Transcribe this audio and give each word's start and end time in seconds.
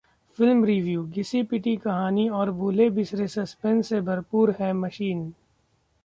Film 0.39 0.63
Review: 0.63 1.03
घिसी-पिटी 1.09 1.75
कहानी 1.77 2.27
और 2.29 2.51
भूले 2.51 2.89
बिसरे 2.89 3.27
सस्पेंस 3.27 3.89
से 3.89 4.01
भरपूर 4.01 4.55
है 4.59 4.71
मशीन 4.73 5.33